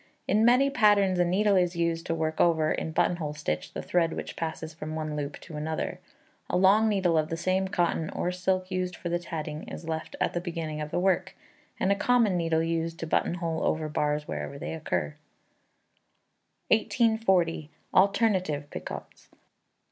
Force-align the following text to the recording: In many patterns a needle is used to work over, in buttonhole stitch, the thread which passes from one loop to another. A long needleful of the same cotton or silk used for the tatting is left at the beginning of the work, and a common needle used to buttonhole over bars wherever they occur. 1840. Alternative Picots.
In 0.27 0.43
many 0.43 0.71
patterns 0.71 1.19
a 1.19 1.23
needle 1.23 1.55
is 1.55 1.75
used 1.75 2.07
to 2.07 2.15
work 2.15 2.41
over, 2.41 2.71
in 2.71 2.91
buttonhole 2.91 3.35
stitch, 3.35 3.73
the 3.73 3.83
thread 3.83 4.13
which 4.13 4.35
passes 4.35 4.73
from 4.73 4.95
one 4.95 5.15
loop 5.15 5.39
to 5.41 5.57
another. 5.57 5.99
A 6.49 6.57
long 6.57 6.89
needleful 6.89 7.19
of 7.19 7.29
the 7.29 7.37
same 7.37 7.67
cotton 7.67 8.09
or 8.09 8.31
silk 8.31 8.71
used 8.71 8.95
for 8.95 9.09
the 9.09 9.19
tatting 9.19 9.61
is 9.69 9.87
left 9.87 10.15
at 10.19 10.33
the 10.33 10.41
beginning 10.41 10.81
of 10.81 10.89
the 10.89 10.97
work, 10.97 11.35
and 11.79 11.91
a 11.91 11.95
common 11.95 12.35
needle 12.35 12.63
used 12.63 12.97
to 12.97 13.05
buttonhole 13.05 13.63
over 13.63 13.87
bars 13.87 14.27
wherever 14.27 14.57
they 14.57 14.73
occur. 14.73 15.13
1840. 16.69 17.69
Alternative 17.93 18.67
Picots. 18.71 19.29